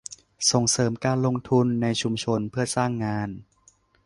[0.51, 3.29] ส่งเสริมการลงทุนในชุมชนเพื่อสร้างงาน